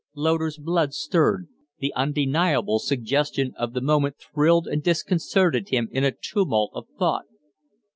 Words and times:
Loder's 0.15 0.57
blood 0.57 0.95
stirred, 0.95 1.47
the 1.77 1.93
undeniable 1.93 2.79
suggestion 2.79 3.53
of 3.55 3.73
the 3.73 3.81
moment 3.81 4.15
thrilled 4.17 4.67
and 4.67 4.81
disconcerted 4.81 5.69
him 5.69 5.89
in 5.91 6.03
a 6.03 6.11
tumult 6.11 6.71
of 6.73 6.87
thought. 6.97 7.25